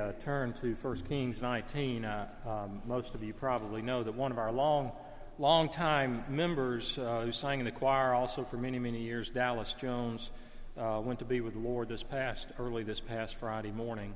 [0.00, 4.32] uh, turn to 1 Kings 19, uh, um, most of you probably know that one
[4.32, 4.92] of our long,
[5.38, 10.30] long-time members uh, who sang in the choir also for many, many years, Dallas Jones,
[10.78, 14.14] uh, went to be with the Lord this past, early this past Friday morning.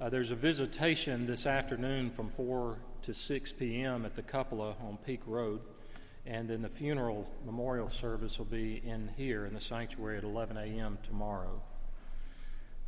[0.00, 4.06] Uh, there's a visitation this afternoon from 4 to 6 p.m.
[4.06, 5.60] at the Cupola on Peak Road,
[6.24, 10.56] and then the funeral memorial service will be in here in the sanctuary at 11
[10.56, 10.96] a.m.
[11.02, 11.60] tomorrow.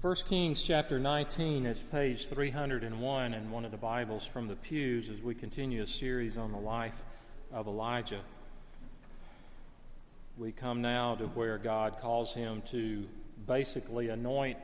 [0.01, 5.11] 1 Kings chapter 19 is page 301 in one of the Bibles from the pews
[5.11, 7.02] as we continue a series on the life
[7.52, 8.23] of Elijah.
[10.39, 13.06] We come now to where God calls him to
[13.47, 14.56] basically anoint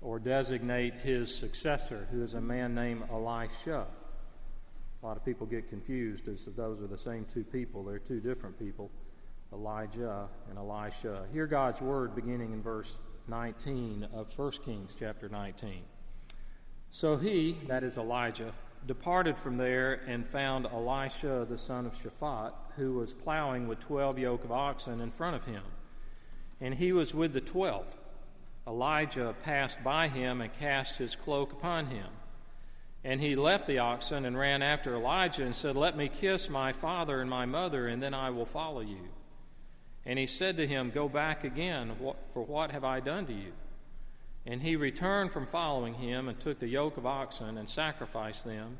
[0.00, 3.86] or designate his successor, who is a man named Elisha.
[5.02, 7.84] A lot of people get confused as those are the same two people.
[7.84, 8.90] They're two different people,
[9.52, 11.26] Elijah and Elisha.
[11.34, 15.82] Hear God's word beginning in verse 19 of 1 Kings chapter 19.
[16.90, 18.52] So he, that is Elijah,
[18.86, 24.18] departed from there and found Elisha the son of Shaphat, who was plowing with twelve
[24.18, 25.62] yoke of oxen in front of him.
[26.60, 27.96] And he was with the twelve.
[28.66, 32.06] Elijah passed by him and cast his cloak upon him.
[33.02, 36.72] And he left the oxen and ran after Elijah and said, Let me kiss my
[36.72, 39.10] father and my mother, and then I will follow you.
[40.06, 41.92] And he said to him, Go back again,
[42.32, 43.52] for what have I done to you?
[44.46, 48.78] And he returned from following him and took the yoke of oxen and sacrificed them,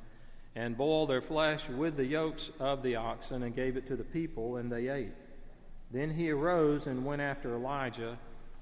[0.55, 4.05] and boiled their flesh with the yokes of the oxen and gave it to the
[4.05, 5.13] people, and they ate.
[5.91, 8.19] Then he arose and went after Elijah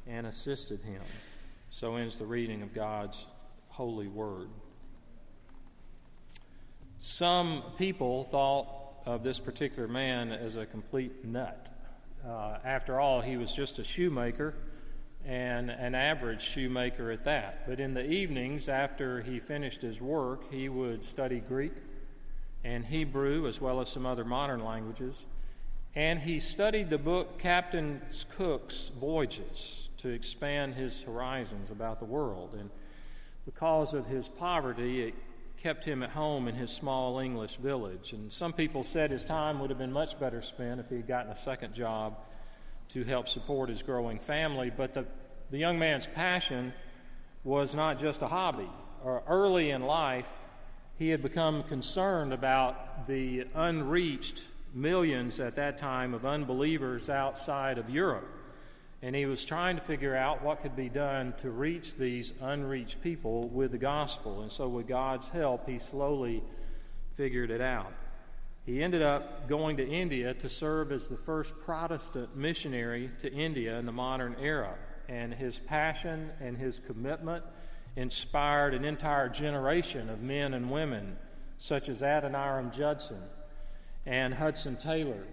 [0.06, 1.02] and assisted him.
[1.70, 3.26] So ends the reading of God's
[3.68, 4.48] holy word.
[6.98, 8.68] Some people thought
[9.06, 11.71] of this particular man as a complete nut.
[12.26, 14.54] Uh, after all, he was just a shoemaker
[15.24, 17.66] and an average shoemaker at that.
[17.68, 21.72] But in the evenings, after he finished his work, he would study Greek
[22.64, 25.24] and Hebrew as well as some other modern languages.
[25.94, 28.00] And he studied the book Captain
[28.36, 32.54] Cook's Voyages to expand his horizons about the world.
[32.58, 32.70] And
[33.44, 35.14] because of his poverty, it
[35.62, 38.12] kept him at home in his small English village.
[38.12, 41.06] And some people said his time would have been much better spent if he had
[41.06, 42.16] gotten a second job
[42.88, 44.72] to help support his growing family.
[44.76, 45.06] But the,
[45.52, 46.72] the young man's passion
[47.44, 48.68] was not just a hobby.
[49.04, 50.38] Uh, early in life,
[50.98, 57.88] he had become concerned about the unreached millions at that time of unbelievers outside of
[57.88, 58.28] Europe
[59.02, 63.02] and he was trying to figure out what could be done to reach these unreached
[63.02, 64.42] people with the gospel.
[64.42, 66.42] And so, with God's help, he slowly
[67.16, 67.92] figured it out.
[68.64, 73.76] He ended up going to India to serve as the first Protestant missionary to India
[73.76, 74.76] in the modern era.
[75.08, 77.44] And his passion and his commitment
[77.96, 81.16] inspired an entire generation of men and women,
[81.58, 83.20] such as Adoniram Judson
[84.06, 85.24] and Hudson Taylor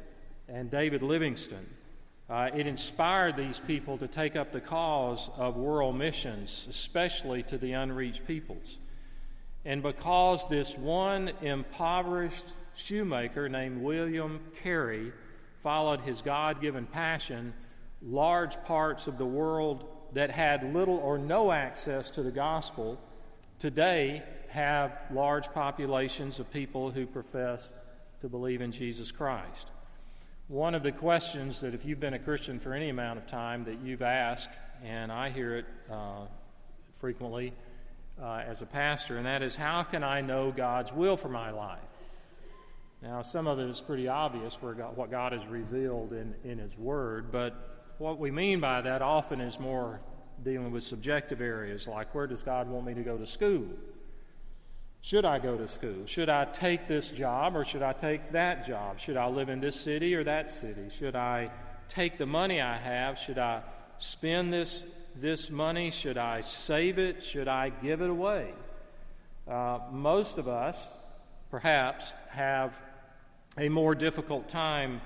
[0.48, 1.68] and David Livingstone
[2.30, 7.58] uh, it inspired these people to take up the cause of world missions, especially to
[7.58, 8.78] the unreached peoples.
[9.66, 15.12] And because this one impoverished shoemaker named William Carey
[15.62, 17.54] followed his God given passion,
[18.02, 23.00] large parts of the world that had little or no access to the gospel
[23.60, 27.74] today have large populations of people who profess
[28.22, 29.68] to believe in Jesus Christ.
[30.50, 33.66] One of the questions that, if you've been a Christian for any amount of time,
[33.66, 34.50] that you've asked,
[34.84, 36.26] and I hear it uh,
[36.96, 37.54] frequently
[38.20, 41.52] uh, as a pastor, and that is, how can I know God's will for my
[41.52, 41.78] life?
[43.04, 46.58] Now, some of it is pretty obvious where God, what God has revealed in, in
[46.58, 50.02] His Word, but what we mean by that often is more
[50.44, 53.68] dealing with subjective areas, like where does God want me to go to school?
[55.02, 56.06] Should I go to school?
[56.06, 59.00] Should I take this job or should I take that job?
[59.00, 60.90] Should I live in this city or that city?
[60.90, 61.50] Should I
[61.88, 63.18] take the money I have?
[63.18, 63.62] Should I
[63.98, 64.84] spend this,
[65.16, 65.92] this money?
[65.92, 67.24] Should I save it?
[67.24, 68.54] Should I give it away?
[69.48, 70.92] Uh, most of us,
[71.50, 72.74] perhaps, have
[73.58, 75.02] a more difficult time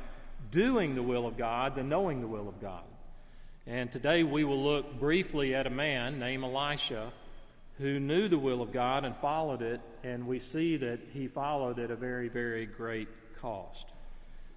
[0.52, 2.84] doing the will of God than knowing the will of God.
[3.66, 7.14] And today we will look briefly at a man named Elisha
[7.78, 11.80] who knew the will of God and followed it, and we see that he followed
[11.80, 13.08] at a very, very great
[13.42, 13.94] cost.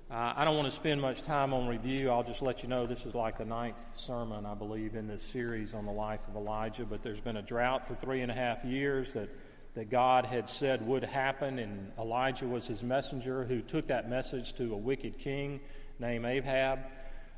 [0.08, 2.10] Uh, I don't want to spend much time on review.
[2.10, 5.22] I'll just let you know this is like the ninth sermon, I believe, in this
[5.22, 6.84] series on the life of Elijah.
[6.84, 9.28] But there's been a drought for three and a half years that,
[9.74, 14.54] that God had said would happen, and Elijah was his messenger who took that message
[14.58, 15.58] to a wicked king
[15.98, 16.78] named Ahab.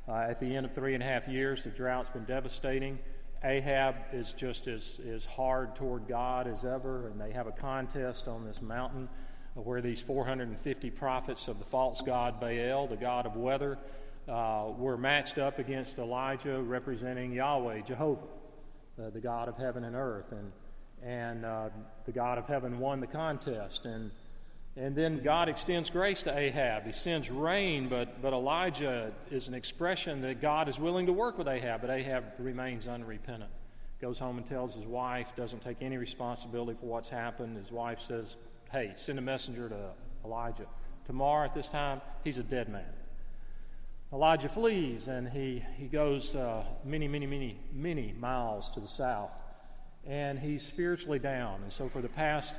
[0.07, 2.99] Uh, at the end of three and a half years, the drought's been devastating.
[3.43, 8.27] Ahab is just as, as hard toward God as ever, and they have a contest
[8.27, 9.07] on this mountain
[9.53, 13.77] where these 450 prophets of the false god Baal, the god of weather,
[14.27, 18.27] uh, were matched up against Elijah representing Yahweh, Jehovah,
[19.01, 20.31] uh, the God of heaven and earth.
[20.31, 20.51] And,
[21.01, 21.69] and uh,
[22.05, 23.85] the God of heaven won the contest.
[23.85, 24.11] And,
[24.75, 26.85] and then God extends grace to Ahab.
[26.85, 31.37] He sends rain, but, but Elijah is an expression that God is willing to work
[31.37, 33.51] with Ahab, but Ahab remains unrepentant.
[33.99, 37.57] Goes home and tells his wife, doesn't take any responsibility for what's happened.
[37.57, 38.37] His wife says,
[38.71, 39.89] Hey, send a messenger to
[40.23, 40.67] Elijah.
[41.05, 42.85] Tomorrow at this time, he's a dead man.
[44.13, 49.35] Elijah flees and he, he goes uh, many, many, many, many miles to the south.
[50.07, 51.63] And he's spiritually down.
[51.63, 52.55] And so for the past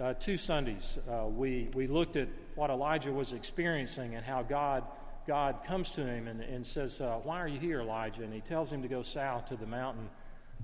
[0.00, 4.84] uh, two Sundays, uh, we, we looked at what Elijah was experiencing and how God,
[5.26, 8.22] God comes to him and, and says, uh, Why are you here, Elijah?
[8.22, 10.08] And he tells him to go south to the mountain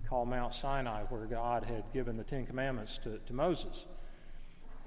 [0.08, 3.84] called Mount Sinai, where God had given the Ten Commandments to, to Moses.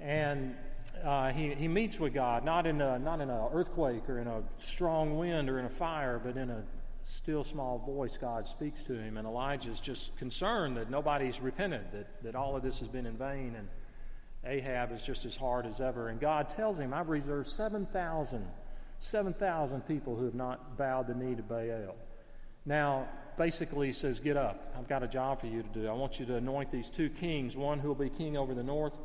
[0.00, 0.56] And
[1.04, 4.26] uh, he, he meets with God, not in, a, not in an earthquake or in
[4.26, 6.64] a strong wind or in a fire, but in a
[7.04, 9.16] still small voice, God speaks to him.
[9.16, 13.16] And Elijah's just concerned that nobody's repented, that, that all of this has been in
[13.16, 13.68] vain, and
[14.44, 16.08] Ahab is just as hard as ever.
[16.08, 18.46] And God tells him, I've reserved 7,000,
[18.98, 21.94] 7,000 people who have not bowed the knee to Baal.
[22.64, 24.74] Now, basically, he says, Get up.
[24.78, 25.88] I've got a job for you to do.
[25.88, 28.62] I want you to anoint these two kings, one who will be king over the
[28.62, 28.98] north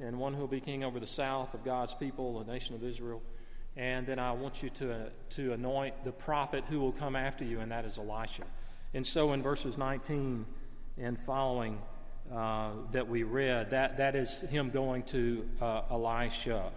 [0.00, 2.84] and one who will be king over the south of God's people, the nation of
[2.84, 3.22] Israel.
[3.76, 7.60] And then I want you to, to anoint the prophet who will come after you,
[7.60, 8.44] and that is Elisha.
[8.94, 10.46] And so in verses 19
[10.98, 11.78] and following
[12.34, 16.70] uh, that we read, that, that is him going to uh, Elisha.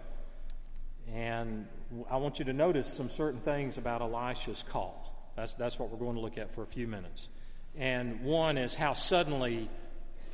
[1.12, 1.66] And
[2.10, 5.30] I want you to notice some certain things about Elisha's call.
[5.36, 7.28] That's, that's what we're going to look at for a few minutes.
[7.76, 9.68] And one is how suddenly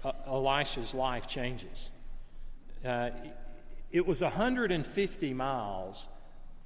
[0.05, 1.91] uh, Elisha's life changes.
[2.85, 3.11] Uh,
[3.91, 6.09] it was 150 miles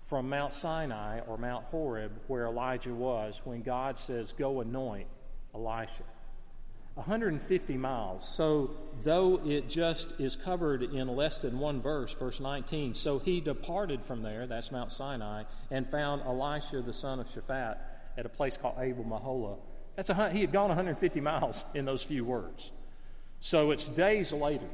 [0.01, 5.07] from Mount Sinai or Mount Horeb, where Elijah was, when God says, Go anoint
[5.55, 6.03] Elisha.
[6.95, 8.29] 150 miles.
[8.29, 8.71] So,
[9.03, 14.05] though it just is covered in less than one verse, verse 19, so he departed
[14.05, 17.79] from there, that's Mount Sinai, and found Elisha the son of Shaphat
[18.19, 19.57] at a place called Abel Meholah.
[19.97, 22.71] That's a, he had gone 150 miles in those few words.
[23.41, 24.69] So, it's days later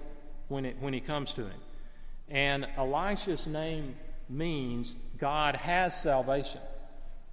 [0.48, 1.60] when, it, when he comes to him.
[2.28, 3.94] And Elisha's name
[4.28, 6.60] means God has salvation.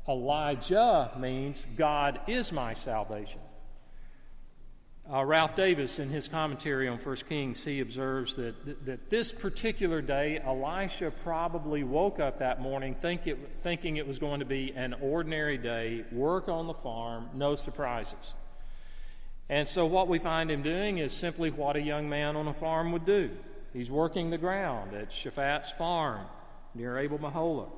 [0.07, 3.39] Elijah means God is my salvation.
[5.11, 10.01] Uh, Ralph Davis, in his commentary on 1 Kings, he observes that, that this particular
[10.01, 14.73] day, Elisha probably woke up that morning think it, thinking it was going to be
[14.75, 18.33] an ordinary day, work on the farm, no surprises.
[19.47, 22.53] And so, what we find him doing is simply what a young man on a
[22.53, 23.29] farm would do.
[23.73, 26.25] He's working the ground at Shaphat's farm
[26.73, 27.69] near Abel Meholah.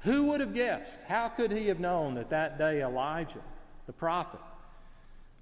[0.00, 1.02] Who would have guessed?
[1.02, 3.42] How could he have known that that day Elijah,
[3.86, 4.40] the prophet,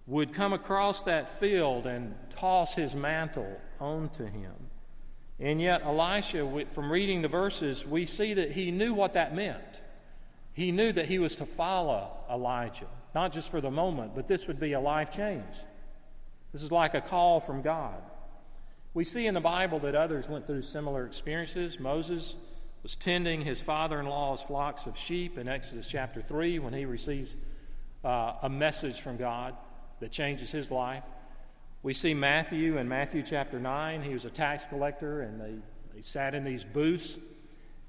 [0.06, 4.52] would come across that field and toss his mantle onto him?
[5.40, 9.82] And yet, Elisha, from reading the verses, we see that he knew what that meant.
[10.52, 14.48] He knew that he was to follow Elijah not just for the moment, but this
[14.48, 15.54] would be a life change.
[16.52, 18.02] This is like a call from God.
[18.92, 21.78] We see in the Bible that others went through similar experiences.
[21.78, 22.36] Moses
[22.82, 26.84] was tending his father in law's flocks of sheep in Exodus chapter 3 when he
[26.84, 27.34] receives
[28.04, 29.56] uh, a message from God
[30.00, 31.04] that changes his life.
[31.82, 34.02] We see Matthew in Matthew chapter 9.
[34.02, 35.54] He was a tax collector, and they,
[35.94, 37.18] they sat in these booths,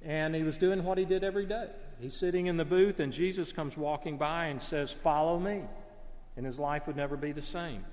[0.03, 1.69] and he was doing what he did every day.
[1.99, 5.61] He's sitting in the booth, and Jesus comes walking by and says, Follow me.
[6.37, 7.85] And his life would never be the same.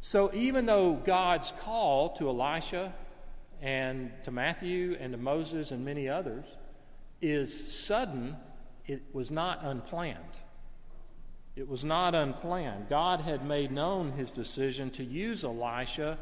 [0.00, 2.92] So, even though God's call to Elisha
[3.62, 6.56] and to Matthew and to Moses and many others
[7.22, 8.36] is sudden,
[8.86, 10.40] it was not unplanned.
[11.56, 12.88] It was not unplanned.
[12.88, 16.18] God had made known his decision to use Elisha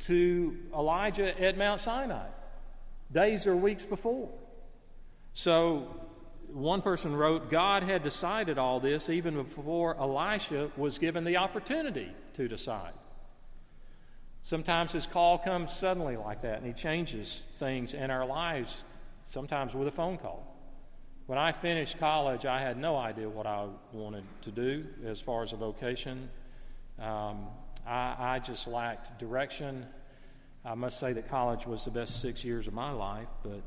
[0.00, 2.26] to Elijah at Mount Sinai
[3.12, 4.28] days or weeks before.
[5.32, 5.94] So,
[6.52, 12.10] one person wrote, God had decided all this even before Elisha was given the opportunity
[12.34, 12.92] to decide.
[14.42, 18.82] Sometimes his call comes suddenly like that, and he changes things in our lives,
[19.26, 20.57] sometimes with a phone call.
[21.28, 25.42] When I finished college, I had no idea what I wanted to do as far
[25.42, 26.30] as a vocation.
[26.98, 27.48] Um,
[27.86, 29.84] I, I just lacked direction.
[30.64, 33.60] I must say that college was the best six years of my life, but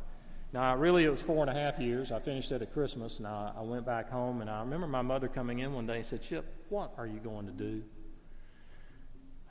[0.53, 2.11] Now, really, it was four and a half years.
[2.11, 4.41] I finished it at Christmas, and I, I went back home.
[4.41, 7.19] And I remember my mother coming in one day and said, Chip, what are you
[7.19, 7.83] going to do?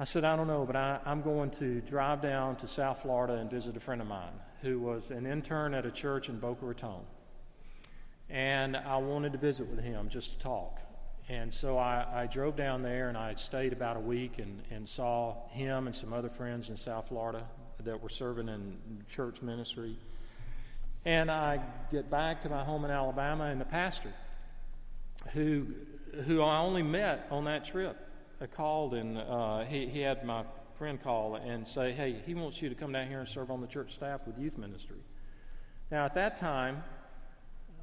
[0.01, 3.35] I said, I don't know, but I, am going to drive down to South Florida
[3.35, 6.67] and visit a friend of mine who was an intern at a church in Boca
[6.67, 7.03] Raton.
[8.31, 10.81] And I wanted to visit with him just to talk.
[11.29, 14.89] And so I, I, drove down there and I stayed about a week and, and
[14.89, 17.45] saw him and some other friends in South Florida
[17.85, 19.97] that were serving in church ministry.
[21.05, 21.61] And I
[21.91, 24.13] get back to my home in Alabama, and the pastor,
[25.33, 25.69] who,
[26.27, 27.97] who I only met on that trip,
[28.41, 30.45] I called and uh, he, he had my
[30.75, 33.61] friend call and say, Hey, he wants you to come down here and serve on
[33.61, 34.97] the church staff with youth ministry.
[35.91, 36.83] Now, at that time,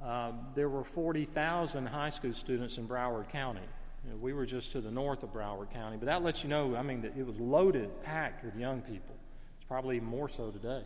[0.04, 3.62] uh, there were 40,000 high school students in Broward County.
[4.06, 6.50] You know, we were just to the north of Broward County, but that lets you
[6.50, 9.16] know, I mean, that it was loaded, packed with young people.
[9.58, 10.84] It's probably more so today.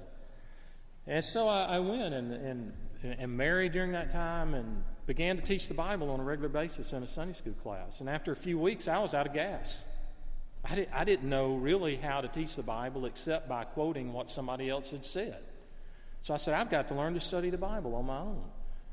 [1.08, 5.42] And so I, I went and, and, and married during that time and began to
[5.42, 8.00] teach the Bible on a regular basis in a Sunday school class.
[8.00, 9.82] And after a few weeks, I was out of gas.
[10.64, 14.70] I, I didn't know really how to teach the Bible except by quoting what somebody
[14.70, 15.40] else had said.
[16.22, 18.44] So I said, I've got to learn to study the Bible on my own.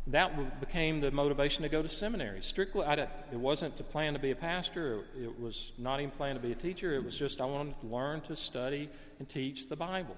[0.09, 2.43] That became the motivation to go to seminary.
[2.43, 5.05] Strictly, it wasn't to plan to be a pastor.
[5.21, 6.95] It was not even plan to be a teacher.
[6.95, 8.88] It was just I wanted to learn to study
[9.19, 10.17] and teach the Bible.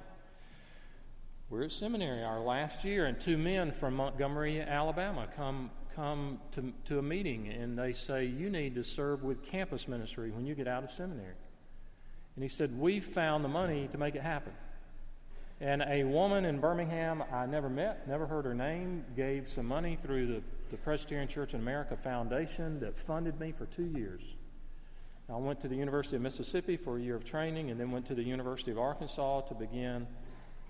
[1.48, 6.72] We're at seminary our last year, and two men from Montgomery, Alabama, come come to,
[6.86, 10.54] to a meeting and they say, You need to serve with campus ministry when you
[10.54, 11.34] get out of seminary.
[12.36, 14.52] And he said, We found the money to make it happen.
[15.60, 19.98] And a woman in Birmingham I never met, never heard her name, gave some money
[20.02, 24.36] through the, the Presbyterian Church in America Foundation that funded me for two years.
[25.28, 28.06] I went to the University of Mississippi for a year of training and then went
[28.06, 30.06] to the University of Arkansas to begin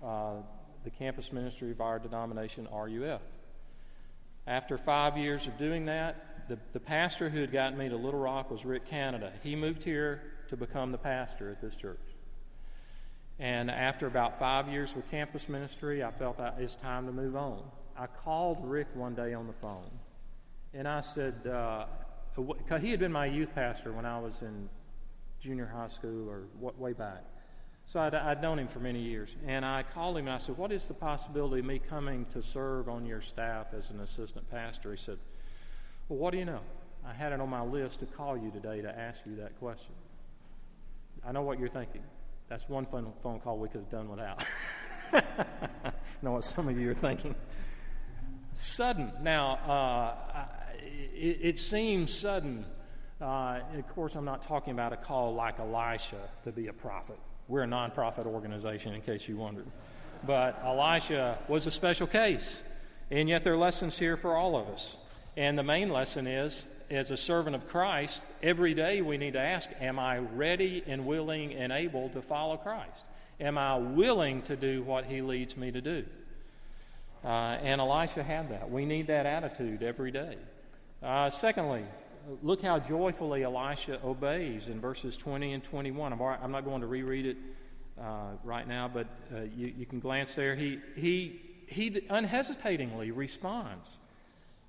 [0.03, 0.33] uh,
[0.83, 3.21] the campus ministry of our denomination, RUF.
[4.45, 8.19] After five years of doing that, the, the pastor who had gotten me to Little
[8.19, 9.31] Rock was Rick Canada.
[9.41, 12.10] He moved here to become the pastor at this church.
[13.41, 17.35] And after about five years with campus ministry, I felt that it's time to move
[17.35, 17.63] on.
[17.97, 19.89] I called Rick one day on the phone,
[20.75, 24.69] and I said, because uh, he had been my youth pastor when I was in
[25.39, 26.43] junior high school or
[26.77, 27.23] way back.
[27.85, 29.35] So I'd, I'd, known him for many years.
[29.47, 32.43] And I called him and I said, What is the possibility of me coming to
[32.43, 34.91] serve on your staff as an assistant pastor?
[34.91, 35.17] He said,
[36.07, 36.61] Well, what do you know?
[37.03, 39.93] I had it on my list to call you today to ask you that question.
[41.25, 42.03] I know what you're thinking.
[42.51, 44.43] That's one phone, phone call we could have done without.
[45.13, 47.33] I know what some of you are thinking.
[48.51, 49.13] Sudden.
[49.21, 50.45] Now, uh,
[51.15, 52.65] it, it seems sudden.
[53.21, 57.17] Uh, of course, I'm not talking about a call like Elisha to be a prophet.
[57.47, 59.67] We're a nonprofit organization, in case you wondered.
[60.27, 62.63] But Elisha was a special case.
[63.09, 64.97] And yet, there are lessons here for all of us.
[65.37, 69.39] And the main lesson is as a servant of Christ, every day we need to
[69.39, 73.03] ask, Am I ready and willing and able to follow Christ?
[73.39, 76.05] Am I willing to do what he leads me to do?
[77.23, 78.69] Uh, and Elisha had that.
[78.69, 80.37] We need that attitude every day.
[81.01, 81.85] Uh, secondly,
[82.43, 86.13] look how joyfully Elisha obeys in verses 20 and 21.
[86.13, 87.37] I'm, not going to reread it
[87.99, 90.55] uh, right now, but uh, you, you, can glance there.
[90.55, 93.97] He, he, he unhesitatingly responds.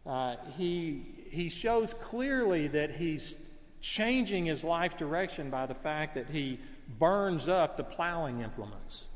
[0.06, 3.34] Uh, he, he shows clearly that he's
[3.80, 6.60] changing his life direction by the fact that he
[6.98, 9.08] burns up the plowing implements.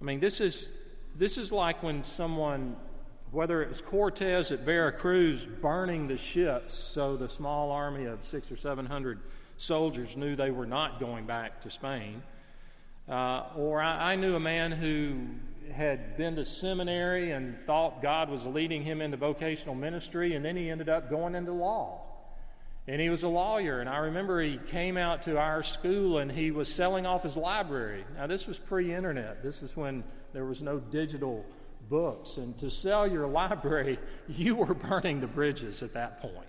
[0.00, 0.68] I mean, this is,
[1.16, 2.76] this is like when someone
[3.30, 8.50] whether it was Cortez at Veracruz burning the ships so the small army of six
[8.50, 9.20] or seven hundred
[9.56, 12.22] soldiers knew they were not going back to Spain,
[13.08, 15.26] uh, or I, I knew a man who
[15.72, 20.56] had been to seminary and thought God was leading him into vocational ministry, and then
[20.56, 22.06] he ended up going into law.
[22.88, 26.32] And he was a lawyer, and I remember he came out to our school and
[26.32, 28.04] he was selling off his library.
[28.16, 30.02] Now, this was pre internet, this is when
[30.32, 31.44] there was no digital
[31.88, 32.36] books.
[32.36, 36.46] And to sell your library, you were burning the bridges at that point.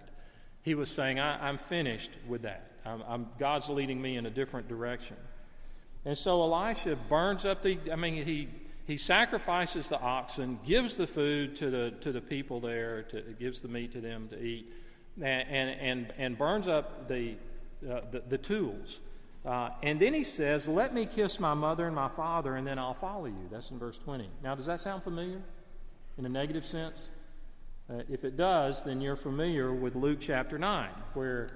[0.63, 2.71] He was saying, I, am finished with that.
[2.85, 5.17] I'm, I'm, God's leading me in a different direction.
[6.05, 8.49] And so Elisha burns up the, I mean, he,
[8.85, 13.61] he sacrifices the oxen, gives the food to the, to the people there, to, gives
[13.61, 14.71] the meat to them to eat,
[15.21, 17.35] and, and, and burns up the,
[17.89, 18.99] uh, the, the tools.
[19.45, 22.77] Uh, and then he says, Let me kiss my mother and my father, and then
[22.77, 23.47] I'll follow you.
[23.51, 24.29] That's in verse 20.
[24.43, 25.41] Now, does that sound familiar
[26.17, 27.09] in a negative sense?
[27.89, 31.49] Uh, if it does, then you're familiar with Luke chapter 9, where,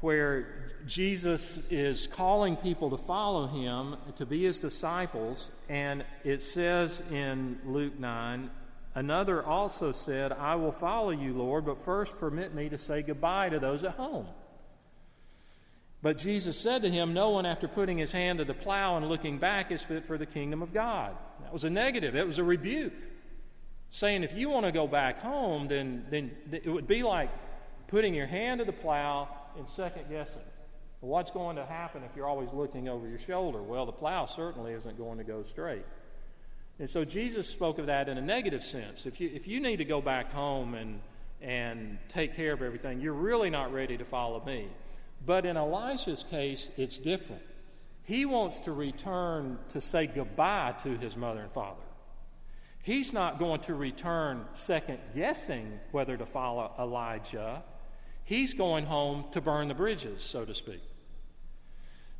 [0.00, 7.02] where Jesus is calling people to follow him, to be his disciples, and it says
[7.10, 8.50] in Luke 9,
[8.94, 13.48] another also said, I will follow you, Lord, but first permit me to say goodbye
[13.48, 14.26] to those at home.
[16.00, 19.08] But Jesus said to him, No one, after putting his hand to the plow and
[19.08, 21.16] looking back, is fit for the kingdom of God.
[21.42, 22.92] That was a negative, it was a rebuke.
[23.90, 27.30] Saying, if you want to go back home, then, then it would be like
[27.88, 29.28] putting your hand to the plow
[29.58, 30.42] and second guessing.
[31.00, 33.62] What's going to happen if you're always looking over your shoulder?
[33.62, 35.84] Well, the plow certainly isn't going to go straight.
[36.78, 39.06] And so Jesus spoke of that in a negative sense.
[39.06, 41.00] If you, if you need to go back home and,
[41.40, 44.68] and take care of everything, you're really not ready to follow me.
[45.24, 47.42] But in Elisha's case, it's different.
[48.02, 51.82] He wants to return to say goodbye to his mother and father.
[52.82, 57.62] He's not going to return second guessing whether to follow Elijah.
[58.28, 60.82] He's going home to burn the bridges, so to speak.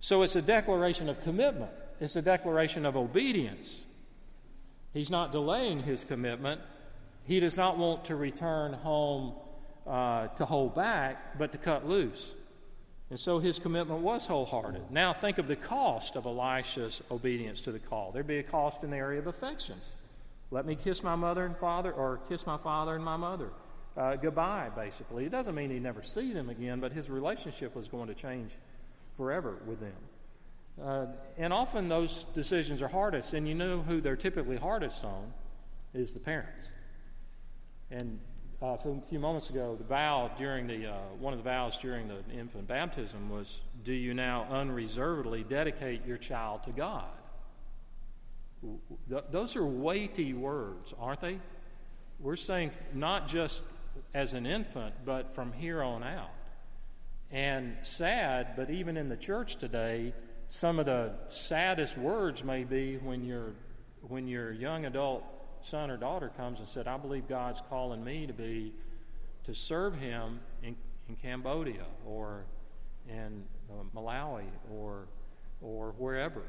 [0.00, 3.84] So it's a declaration of commitment, it's a declaration of obedience.
[4.94, 6.62] He's not delaying his commitment.
[7.24, 9.34] He does not want to return home
[9.86, 12.32] uh, to hold back, but to cut loose.
[13.10, 14.90] And so his commitment was wholehearted.
[14.90, 18.12] Now think of the cost of Elisha's obedience to the call.
[18.12, 19.96] There'd be a cost in the area of affections.
[20.50, 23.50] Let me kiss my mother and father, or kiss my father and my mother.
[23.98, 25.24] Uh, goodbye, basically.
[25.24, 28.52] It doesn't mean he'd never see them again, but his relationship was going to change
[29.16, 29.92] forever with them.
[30.80, 35.32] Uh, and often those decisions are hardest, and you know who they're typically hardest on
[35.94, 36.70] is the parents.
[37.90, 38.20] And
[38.62, 42.06] uh, a few moments ago, the vow during the uh, one of the vows during
[42.06, 47.08] the infant baptism was, "Do you now unreservedly dedicate your child to God?"
[49.08, 51.38] Th- those are weighty words, aren't they?
[52.20, 53.62] We're saying not just
[54.14, 56.30] as an infant, but from here on out.
[57.30, 60.14] And sad, but even in the church today,
[60.48, 63.52] some of the saddest words may be when your
[64.06, 65.24] when your young adult
[65.60, 68.72] son or daughter comes and said, I believe God's calling me to be
[69.44, 70.76] to serve him in,
[71.08, 72.44] in Cambodia or
[73.08, 75.08] in uh, Malawi or
[75.60, 76.42] or wherever.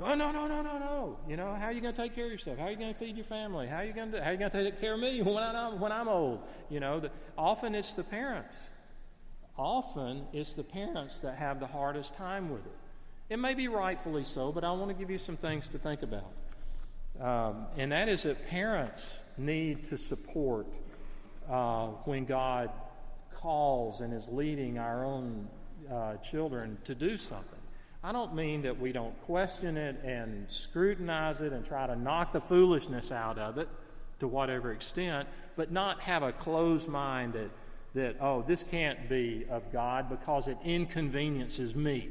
[0.00, 1.18] Oh no no no no no!
[1.28, 2.58] You know how are you going to take care of yourself?
[2.58, 3.66] How are you going to feed your family?
[3.66, 5.42] How are you going to how are you going to take care of me when
[5.42, 6.40] I'm when I'm old?
[6.70, 8.70] You know, the, often it's the parents.
[9.56, 12.78] Often it's the parents that have the hardest time with it.
[13.28, 16.02] It may be rightfully so, but I want to give you some things to think
[16.02, 16.32] about.
[17.20, 20.78] Um, and that is that parents need to support
[21.50, 22.70] uh, when God
[23.34, 25.48] calls and is leading our own
[25.90, 27.57] uh, children to do something.
[28.08, 32.32] I don't mean that we don't question it and scrutinize it and try to knock
[32.32, 33.68] the foolishness out of it
[34.20, 37.50] to whatever extent, but not have a closed mind that,
[37.92, 42.08] that oh, this can't be of God because it inconveniences me.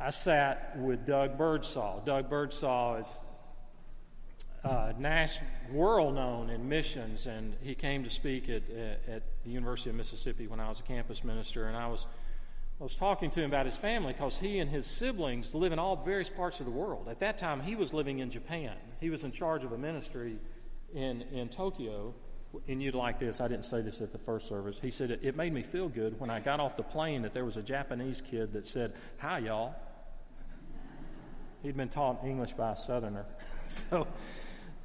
[0.00, 2.02] I sat with Doug Birdsall.
[2.06, 3.20] Doug Birdsall is
[4.64, 5.40] uh, Nash,
[5.70, 8.62] world known in missions, and he came to speak at,
[9.06, 12.06] at the University of Mississippi when I was a campus minister, and I was
[12.82, 15.78] I was talking to him about his family because he and his siblings live in
[15.78, 17.06] all various parts of the world.
[17.08, 18.74] At that time, he was living in Japan.
[18.98, 20.40] He was in charge of a ministry
[20.92, 22.12] in, in Tokyo.
[22.66, 24.80] And you'd like this, I didn't say this at the first service.
[24.82, 27.44] He said, It made me feel good when I got off the plane that there
[27.44, 29.76] was a Japanese kid that said, Hi, y'all.
[31.62, 33.26] He'd been taught English by a southerner.
[33.68, 34.08] so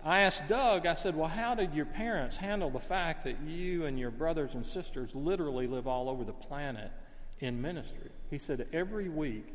[0.06, 3.86] I asked Doug, I said, Well, how did your parents handle the fact that you
[3.86, 6.92] and your brothers and sisters literally live all over the planet
[7.40, 8.12] in ministry?
[8.30, 9.48] He said, Every week,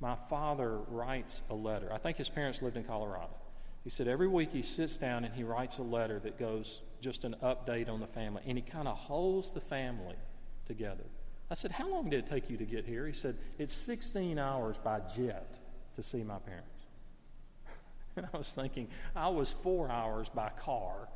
[0.00, 1.92] my father writes a letter.
[1.92, 3.30] I think his parents lived in Colorado.
[3.84, 7.24] He said, Every week he sits down and he writes a letter that goes just
[7.24, 10.16] an update on the family, and he kind of holds the family
[10.66, 11.04] together.
[11.50, 13.06] I said, How long did it take you to get here?
[13.06, 15.58] He said, It's 16 hours by jet
[15.94, 16.66] to see my parents.
[18.16, 21.08] And I was thinking, I was four hours by car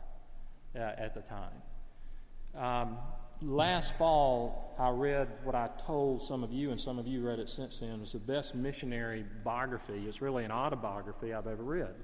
[0.77, 1.63] uh, at the time.
[2.55, 2.99] Um,
[3.43, 7.39] last fall, I read what I told some of you, and some of you read
[7.39, 7.91] it since then.
[7.91, 10.05] It was the best missionary biography.
[10.09, 11.95] It's really an autobiography I've ever read.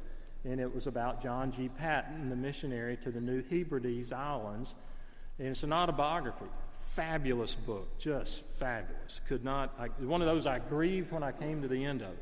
[0.45, 1.69] And it was about John G.
[1.69, 4.75] Paton, the missionary to the New Hebrides Islands.
[5.39, 6.47] And it's an autobiography.
[6.95, 9.21] Fabulous book, just fabulous.
[9.29, 12.09] Could not, I, one of those I grieved when I came to the end of
[12.09, 12.19] it.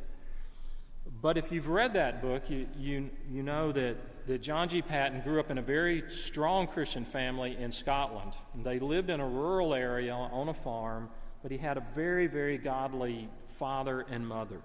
[1.22, 4.82] But if you've read that book, you, you, you know that, that John G.
[4.82, 8.32] Paton grew up in a very strong Christian family in Scotland.
[8.64, 11.10] They lived in a rural area on a farm,
[11.42, 14.60] but he had a very, very godly father and mother.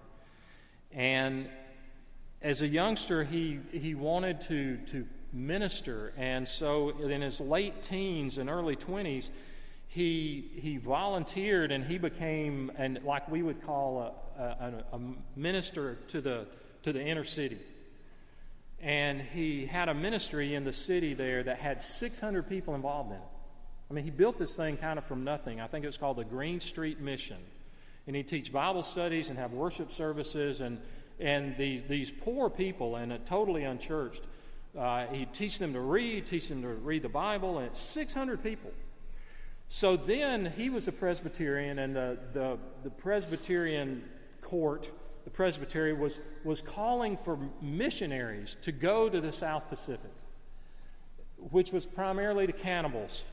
[0.92, 1.48] And
[2.42, 6.12] as a youngster, he, he wanted to, to minister.
[6.18, 9.30] And so in his late teens and early 20s,
[9.88, 15.00] he, he volunteered and he became, and like we would call a, a, a
[15.36, 16.48] minister to the,
[16.82, 17.60] to the inner city.
[18.82, 23.18] And he had a ministry in the city there that had 600 people involved in
[23.18, 23.24] it.
[23.90, 25.62] I mean, he built this thing kind of from nothing.
[25.62, 27.38] I think it was called the Green Street Mission.
[28.08, 30.62] And he'd teach Bible studies and have worship services.
[30.62, 30.80] And,
[31.20, 34.24] and these, these poor people, and totally unchurched,
[34.78, 38.42] uh, he'd teach them to read, teach them to read the Bible, and it's 600
[38.42, 38.72] people.
[39.70, 44.04] So then he was a Presbyterian, and the, the, the Presbyterian
[44.42, 44.90] court,
[45.24, 50.12] the Presbytery, was, was calling for missionaries to go to the South Pacific,
[51.38, 53.26] which was primarily to cannibals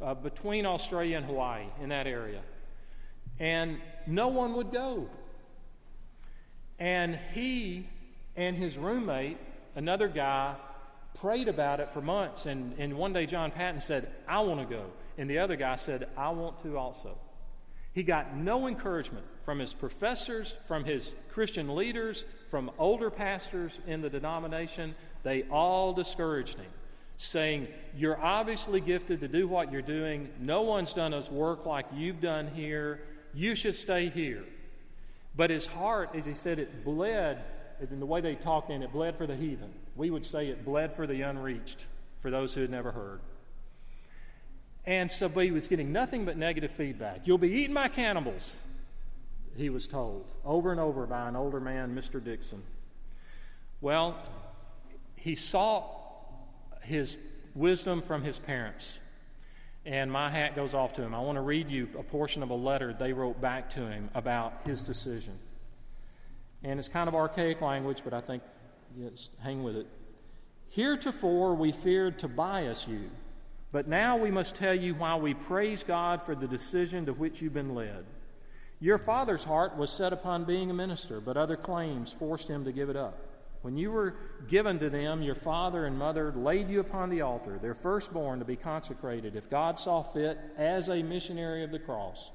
[0.00, 2.42] uh, between Australia and Hawaii in that area.
[3.38, 5.08] And no one would go.
[6.78, 7.88] And he
[8.36, 9.38] and his roommate,
[9.74, 10.54] another guy,
[11.20, 12.46] prayed about it for months.
[12.46, 14.86] And, and one day John Paton said, I want to go.
[15.16, 17.18] And the other guy said, I want to also.
[17.92, 24.02] He got no encouragement from his professors, from his Christian leaders, from older pastors in
[24.02, 24.94] the denomination.
[25.22, 26.70] They all discouraged him,
[27.16, 30.28] saying, You're obviously gifted to do what you're doing.
[30.40, 33.00] No one's done us work like you've done here.
[33.34, 34.44] You should stay here.
[35.34, 37.42] But his heart, as he said, it bled,
[37.90, 39.72] in the way they talked in it, bled for the heathen.
[39.96, 41.86] We would say it bled for the unreached,
[42.20, 43.20] for those who had never heard.
[44.88, 47.26] And so he was getting nothing but negative feedback.
[47.26, 48.58] You'll be eating my cannibals,
[49.54, 52.24] he was told over and over by an older man, Mr.
[52.24, 52.62] Dixon.
[53.82, 54.16] Well,
[55.14, 55.84] he sought
[56.80, 57.18] his
[57.54, 58.98] wisdom from his parents.
[59.84, 61.14] And my hat goes off to him.
[61.14, 64.08] I want to read you a portion of a letter they wrote back to him
[64.14, 65.38] about his decision.
[66.64, 68.42] And it's kind of archaic language, but I think
[68.96, 69.86] yes, hang with it.
[70.70, 73.10] Heretofore we feared to bias you
[73.70, 77.42] but now we must tell you why we praise God for the decision to which
[77.42, 78.04] you've been led.
[78.80, 82.72] Your father's heart was set upon being a minister, but other claims forced him to
[82.72, 83.28] give it up.
[83.62, 84.14] When you were
[84.48, 88.44] given to them, your father and mother laid you upon the altar, their firstborn to
[88.44, 92.30] be consecrated, if God saw fit, as a missionary of the cross.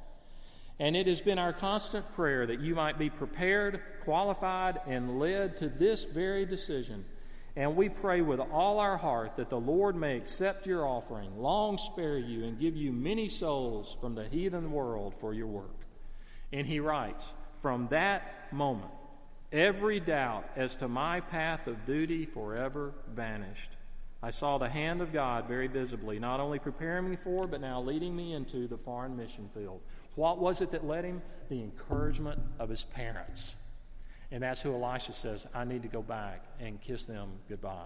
[0.80, 5.56] And it has been our constant prayer that you might be prepared, qualified, and led
[5.58, 7.06] to this very decision
[7.56, 11.78] and we pray with all our heart that the Lord may accept your offering, long
[11.78, 15.86] spare you, and give you many souls from the heathen world for your work.
[16.52, 18.92] And he writes, From that moment,
[19.52, 23.78] every doubt as to my path of duty forever vanished.
[24.24, 27.82] I saw the hand of God very visibly, not only preparing me for, but now
[27.82, 29.82] leading me into the foreign mission field.
[30.16, 31.22] What was it that led him?
[31.50, 33.56] The encouragement of his parents.
[34.34, 37.86] And that's who Elisha says, I need to go back and kiss them goodbye.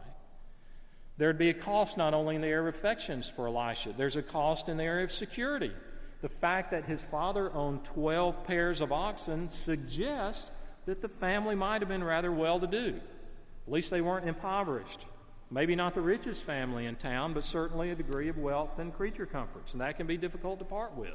[1.17, 4.21] There'd be a cost not only in the area of affections for Elisha, there's a
[4.21, 5.73] cost in the area of security.
[6.21, 10.49] The fact that his father owned 12 pairs of oxen suggests
[10.85, 12.95] that the family might have been rather well to do.
[13.67, 15.05] At least they weren't impoverished.
[15.51, 19.25] Maybe not the richest family in town, but certainly a degree of wealth and creature
[19.25, 19.73] comforts.
[19.73, 21.13] And that can be difficult to part with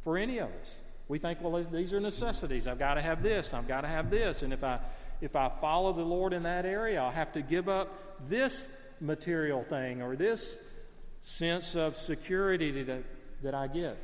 [0.00, 0.82] for any of us.
[1.08, 2.66] We think, well, these are necessities.
[2.66, 3.52] I've got to have this.
[3.52, 4.42] I've got to have this.
[4.42, 4.80] And if I
[5.20, 8.68] if I follow the Lord in that area, I'll have to give up this
[9.00, 10.58] material thing or this
[11.22, 13.04] sense of security that,
[13.42, 13.96] that I get.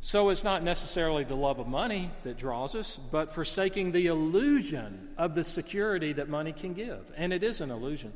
[0.00, 5.10] So it's not necessarily the love of money that draws us, but forsaking the illusion
[5.16, 7.10] of the security that money can give.
[7.16, 8.12] And it is an illusion.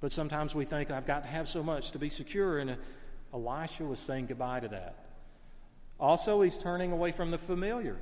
[0.00, 2.58] But sometimes we think, I've got to have so much to be secure.
[2.58, 2.76] And uh,
[3.34, 5.05] Elisha was saying goodbye to that.
[5.98, 7.98] Also, he's turning away from the familiar.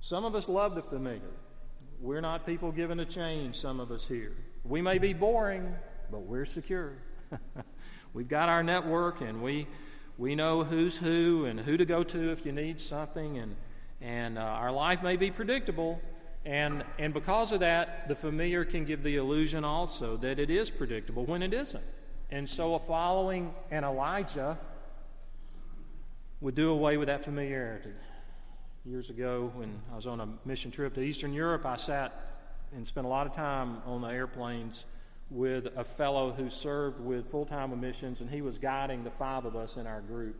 [0.00, 1.20] Some of us love the familiar.
[2.00, 4.36] We're not people given to change, some of us here.
[4.64, 5.74] We may be boring,
[6.10, 6.92] but we're secure.
[8.14, 9.66] We've got our network and we,
[10.18, 13.56] we know who's who and who to go to if you need something, and,
[14.00, 16.00] and uh, our life may be predictable.
[16.44, 20.70] And, and because of that, the familiar can give the illusion also that it is
[20.70, 21.84] predictable when it isn't.
[22.30, 24.58] And so, a following an Elijah
[26.40, 27.92] would do away with that familiarity.
[28.84, 32.12] Years ago, when I was on a mission trip to Eastern Europe, I sat
[32.74, 34.84] and spent a lot of time on the airplanes
[35.30, 39.44] with a fellow who served with full time missions, and he was guiding the five
[39.44, 40.36] of us in our group.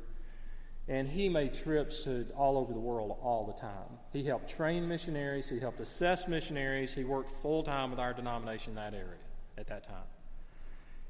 [0.88, 3.98] And he made trips to all over the world all the time.
[4.12, 8.70] He helped train missionaries, he helped assess missionaries, he worked full time with our denomination
[8.72, 9.18] in that area
[9.58, 10.04] at that time.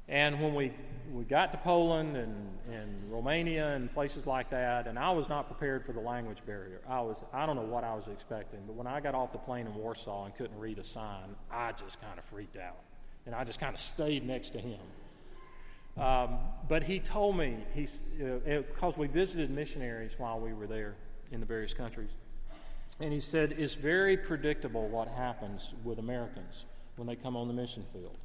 [0.09, 0.71] And when we,
[1.11, 5.47] we got to Poland and, and Romania and places like that, and I was not
[5.47, 6.79] prepared for the language barrier.
[6.87, 9.37] I was I don't know what I was expecting, but when I got off the
[9.37, 12.79] plane in Warsaw and couldn't read a sign, I just kind of freaked out.
[13.25, 14.79] And I just kind of stayed next to him.
[15.97, 16.37] Um,
[16.69, 18.03] but he told me, because
[18.81, 20.95] uh, we visited missionaries while we were there
[21.31, 22.15] in the various countries,
[22.99, 26.65] and he said it's very predictable what happens with Americans
[26.95, 28.17] when they come on the mission field.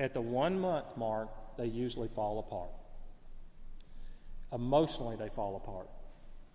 [0.00, 2.70] At the one month mark, they usually fall apart.
[4.50, 5.90] Emotionally, they fall apart.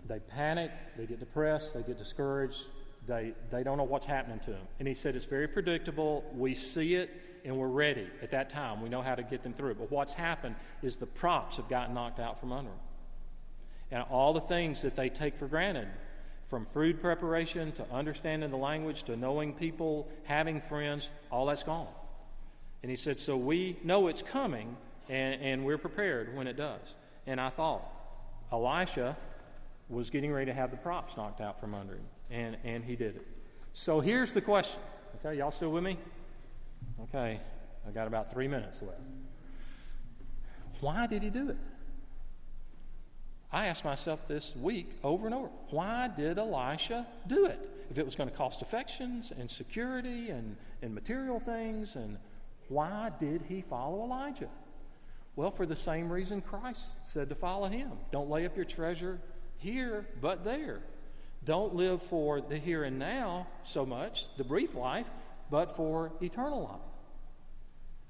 [0.07, 2.65] They panic, they get depressed, they get discouraged,
[3.07, 4.67] they, they don't know what's happening to them.
[4.79, 6.23] And he said it's very predictable.
[6.35, 7.11] We see it
[7.45, 8.81] and we're ready at that time.
[8.81, 9.75] We know how to get them through.
[9.75, 12.79] But what's happened is the props have gotten knocked out from under them.
[13.91, 15.87] And all the things that they take for granted,
[16.49, 21.87] from food preparation to understanding the language to knowing people, having friends, all that's gone.
[22.81, 24.77] And he said, So we know it's coming
[25.09, 26.95] and, and we're prepared when it does.
[27.27, 27.91] And I thought,
[28.51, 29.17] Elisha
[29.89, 32.95] was getting ready to have the props knocked out from under him and, and he
[32.95, 33.27] did it.
[33.73, 34.79] So here's the question.
[35.15, 35.97] Okay, y'all still with me?
[37.03, 37.39] Okay,
[37.87, 38.99] I got about three minutes left.
[40.79, 41.57] Why did he do it?
[43.51, 47.69] I asked myself this week over and over why did Elisha do it?
[47.89, 52.17] If it was going to cost affections and security and, and material things, and
[52.69, 54.49] why did he follow Elijah?
[55.35, 57.91] Well, for the same reason Christ said to follow him.
[58.11, 59.19] Don't lay up your treasure
[59.57, 60.81] here, but there.
[61.43, 65.09] Don't live for the here and now so much, the brief life,
[65.51, 66.79] but for eternal life.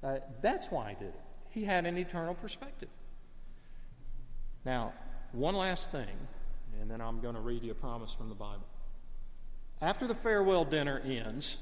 [0.03, 1.21] Uh, that's why he did it.
[1.49, 2.89] He had an eternal perspective.
[4.63, 4.93] Now,
[5.31, 6.15] one last thing,
[6.79, 8.65] and then I'm going to read you a promise from the Bible.
[9.81, 11.59] After the farewell dinner ends,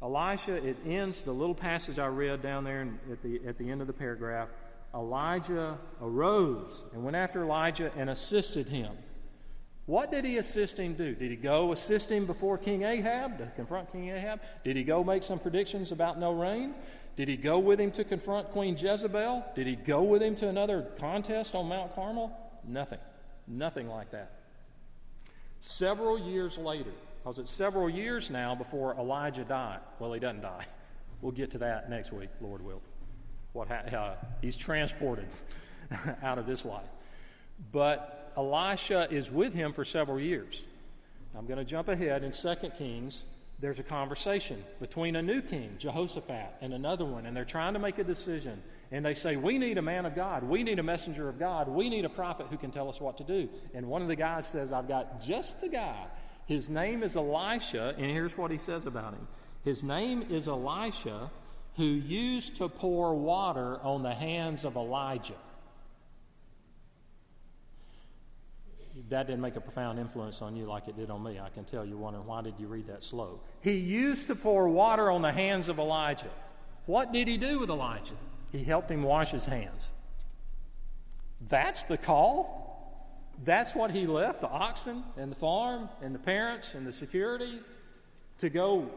[0.00, 3.80] Elisha, it ends the little passage I read down there at the, at the end
[3.80, 4.48] of the paragraph.
[4.94, 8.92] Elijah arose and went after Elijah and assisted him.
[9.86, 11.14] What did he assist him do?
[11.14, 14.40] Did he go assist him before King Ahab to confront King Ahab?
[14.62, 16.74] Did he go make some predictions about no rain?
[17.16, 19.44] Did he go with him to confront Queen Jezebel?
[19.54, 22.30] Did he go with him to another contest on Mount Carmel?
[22.66, 23.00] Nothing.
[23.46, 24.30] Nothing like that.
[25.60, 29.80] Several years later, because it's several years now before Elijah died.
[29.98, 30.66] Well, he doesn't die.
[31.20, 32.80] We'll get to that next week, Lord will.
[33.52, 35.26] What ha- uh, he's transported
[36.22, 36.86] out of this life.
[37.72, 40.62] But Elisha is with him for several years.
[41.36, 43.24] I'm going to jump ahead in 2 Kings.
[43.60, 47.80] There's a conversation between a new king, Jehoshaphat, and another one, and they're trying to
[47.80, 48.62] make a decision.
[48.92, 50.44] And they say, We need a man of God.
[50.44, 51.68] We need a messenger of God.
[51.68, 53.48] We need a prophet who can tell us what to do.
[53.74, 56.06] And one of the guys says, I've got just the guy.
[56.48, 59.28] His name is Elisha, and here's what he says about him
[59.64, 61.30] His name is Elisha,
[61.76, 65.34] who used to pour water on the hands of Elijah.
[69.10, 71.38] that didn't make a profound influence on you like it did on me.
[71.38, 73.40] I can tell you're wondering why did you read that slow?
[73.60, 76.30] He used to pour water on the hands of Elijah.
[76.86, 78.16] What did he do with Elijah?
[78.50, 79.92] He helped him wash his hands.
[81.48, 82.67] That's the call.
[83.44, 87.60] That's what he left the oxen and the farm and the parents and the security
[88.38, 88.90] to go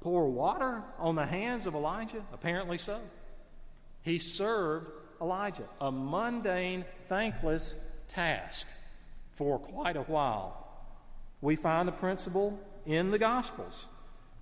[0.00, 2.24] pour water on the hands of Elijah?
[2.32, 3.00] Apparently so.
[4.02, 4.90] He served
[5.20, 7.76] Elijah, a mundane, thankless
[8.08, 8.66] task
[9.32, 10.66] for quite a while.
[11.40, 13.86] We find the principle in the Gospels,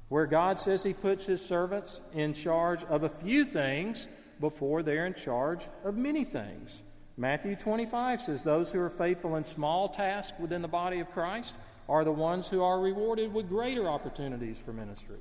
[0.09, 4.09] where God says He puts His servants in charge of a few things
[4.41, 6.83] before they're in charge of many things.
[7.17, 11.55] Matthew 25 says, Those who are faithful in small tasks within the body of Christ
[11.89, 15.19] are the ones who are rewarded with greater opportunities for ministry.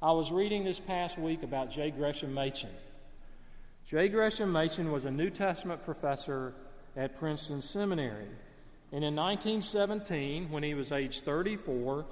[0.00, 1.90] I was reading this past week about J.
[1.90, 2.70] Gresham Machen.
[3.84, 4.08] J.
[4.08, 6.54] Gresham Machen was a New Testament professor
[6.96, 8.28] at Princeton Seminary.
[8.92, 12.06] And in 1917, when he was age 34,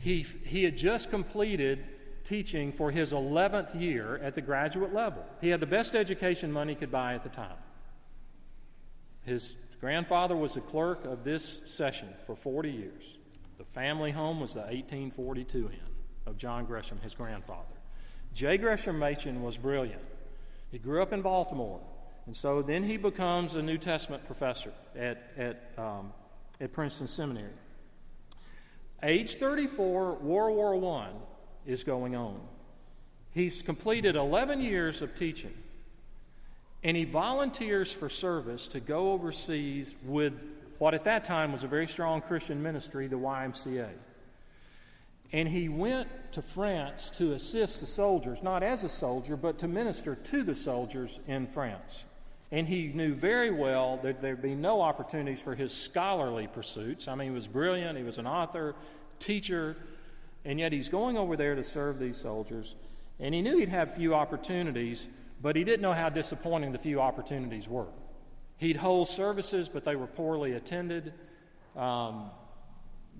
[0.00, 1.84] he, he had just completed
[2.24, 5.24] teaching for his 11th year at the graduate level.
[5.40, 7.56] He had the best education money could buy at the time.
[9.26, 13.02] His grandfather was the clerk of this session for 40 years.
[13.58, 15.80] The family home was the 1842 inn
[16.26, 17.74] of John Gresham, his grandfather.
[18.34, 18.56] J.
[18.56, 20.02] Gresham Machen was brilliant.
[20.70, 21.80] He grew up in Baltimore.
[22.26, 26.12] And so then he becomes a New Testament professor at, at, um,
[26.60, 27.52] at Princeton Seminary.
[29.02, 31.10] Age 34, World War I
[31.64, 32.40] is going on.
[33.30, 35.54] He's completed 11 years of teaching,
[36.82, 40.34] and he volunteers for service to go overseas with
[40.78, 43.88] what at that time was a very strong Christian ministry, the YMCA.
[45.32, 49.68] And he went to France to assist the soldiers, not as a soldier, but to
[49.68, 52.04] minister to the soldiers in France.
[52.52, 57.08] And he knew very well that there'd be no opportunities for his scholarly pursuits.
[57.08, 58.76] I mean, he was brilliant, he was an author,
[59.18, 59.76] teacher,
[60.44, 62.76] and yet he's going over there to serve these soldiers.
[63.18, 65.08] And he knew he'd have few opportunities
[65.40, 67.88] but he didn't know how disappointing the few opportunities were.
[68.56, 71.12] He'd hold services, but they were poorly attended.
[71.76, 72.30] Um,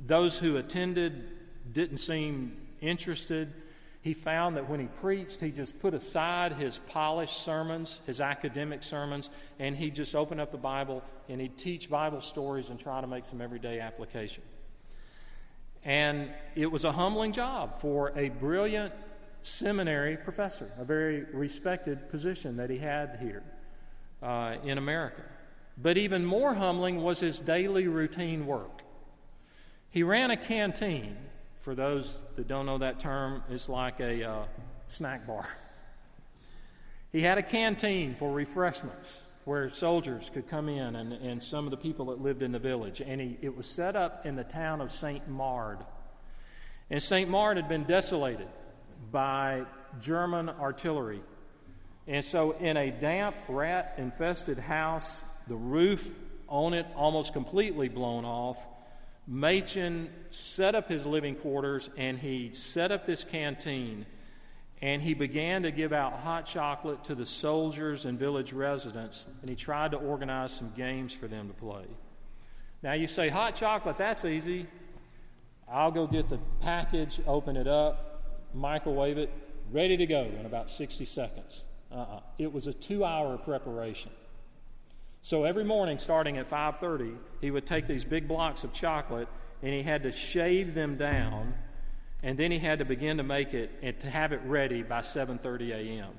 [0.04, 1.28] those who attended
[1.72, 3.52] didn't seem interested.
[4.00, 8.82] He found that when he preached, he just put aside his polished sermons, his academic
[8.82, 13.00] sermons, and he'd just open up the Bible and he'd teach Bible stories and try
[13.00, 14.44] to make some everyday application.
[15.84, 18.92] And it was a humbling job for a brilliant
[19.46, 23.44] seminary professor, a very respected position that he had here
[24.22, 25.22] uh, in America.
[25.78, 28.82] But even more humbling was his daily routine work.
[29.90, 31.16] He ran a canteen.
[31.60, 34.44] For those that don't know that term, it's like a uh,
[34.86, 35.48] snack bar.
[37.12, 41.70] He had a canteen for refreshments where soldiers could come in and, and some of
[41.70, 43.00] the people that lived in the village.
[43.00, 45.28] And he, it was set up in the town of St.
[45.28, 45.78] Mard.
[46.90, 47.30] And St.
[47.30, 48.48] Mard had been desolated
[49.10, 49.64] by
[50.00, 51.22] German artillery.
[52.06, 56.08] And so, in a damp, rat infested house, the roof
[56.48, 58.58] on it almost completely blown off,
[59.26, 64.06] Machen set up his living quarters and he set up this canteen
[64.80, 69.50] and he began to give out hot chocolate to the soldiers and village residents and
[69.50, 71.86] he tried to organize some games for them to play.
[72.84, 74.68] Now you say, hot chocolate, that's easy.
[75.68, 78.15] I'll go get the package, open it up,
[78.56, 79.30] microwave it,
[79.70, 81.64] ready to go in about 60 seconds.
[81.92, 82.20] Uh-uh.
[82.38, 84.10] It was a two-hour preparation.
[85.22, 89.28] So every morning, starting at 5:30, he would take these big blocks of chocolate
[89.62, 91.54] and he had to shave them down,
[92.22, 95.00] and then he had to begin to make it and to have it ready by
[95.00, 96.12] 7:30 a.m.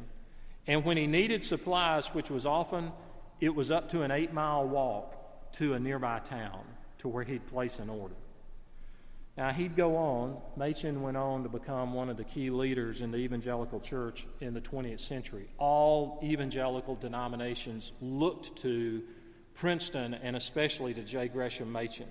[0.65, 2.91] And when he needed supplies, which was often,
[3.39, 6.65] it was up to an eight-mile walk to a nearby town
[6.97, 8.15] to where he'd place an order.
[9.37, 10.37] Now, he'd go on.
[10.55, 14.55] Machen went on to become one of the key leaders in the evangelical church in
[14.55, 15.47] the 20th century.
[15.59, 19.03] All evangelical denominations looked to
[19.53, 21.27] Princeton and especially to J.
[21.27, 22.07] Gresham Machen.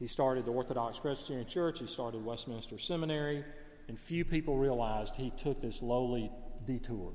[0.00, 3.44] He started the Orthodox Presbyterian Church, he started Westminster Seminary,
[3.86, 6.32] and few people realized he took this lowly
[6.64, 7.12] detour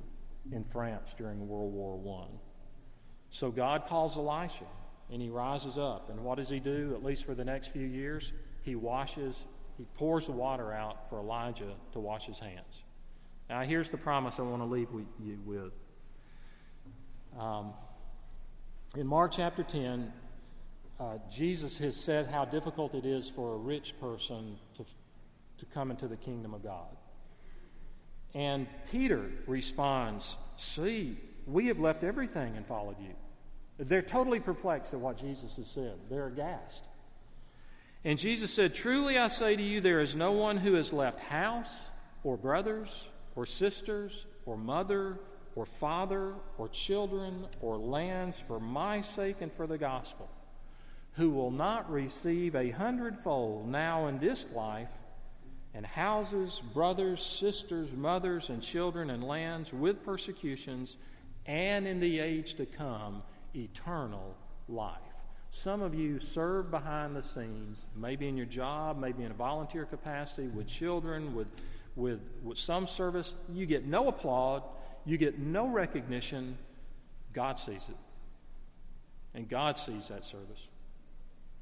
[0.53, 2.27] in France during World War I.
[3.31, 4.65] So God calls Elisha,
[5.11, 6.09] and he rises up.
[6.09, 8.31] And what does he do, at least for the next few years?
[8.63, 9.43] He washes,
[9.77, 12.83] he pours the water out for Elijah to wash his hands.
[13.49, 14.89] Now, here's the promise I want to leave
[15.23, 15.73] you with.
[17.39, 17.73] Um,
[18.95, 20.11] in Mark chapter 10,
[20.99, 24.85] uh, Jesus has said how difficult it is for a rich person to,
[25.57, 26.95] to come into the kingdom of God.
[28.33, 31.17] And Peter responds, See,
[31.47, 33.15] we have left everything and followed you.
[33.77, 35.95] They're totally perplexed at what Jesus has said.
[36.09, 36.83] They're aghast.
[38.03, 41.19] And Jesus said, Truly I say to you, there is no one who has left
[41.19, 41.71] house,
[42.23, 45.19] or brothers, or sisters, or mother,
[45.55, 50.29] or father, or children, or lands for my sake and for the gospel,
[51.13, 54.91] who will not receive a hundredfold now in this life,
[55.73, 60.97] and houses, brothers, sisters, mothers, and children, and lands with persecutions,
[61.45, 63.21] and in the age to come,
[63.53, 64.35] eternal
[64.67, 65.08] life.
[65.51, 69.85] Some of you serve behind the scenes, maybe in your job, maybe in a volunteer
[69.85, 71.47] capacity, with children, with,
[71.95, 73.33] with, with some service.
[73.51, 74.63] You get no applaud,
[75.05, 76.57] you get no recognition.
[77.33, 77.97] God sees it.
[79.33, 80.67] And God sees that service.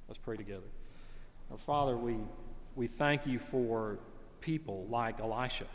[0.08, 0.68] Let's pray together.
[1.58, 2.18] Father, we,
[2.76, 4.00] we thank you for
[4.42, 5.66] people like Elisha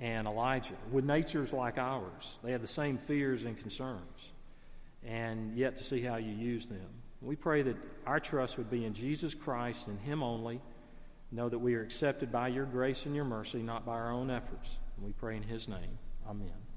[0.00, 2.40] and Elijah with natures like ours.
[2.42, 4.32] They have the same fears and concerns,
[5.06, 6.88] and yet to see how you use them.
[7.22, 10.60] We pray that our trust would be in Jesus Christ and Him only.
[11.30, 14.30] Know that we are accepted by your grace and your mercy, not by our own
[14.30, 14.78] efforts.
[15.00, 15.98] We pray in His name.
[16.28, 16.71] Amen.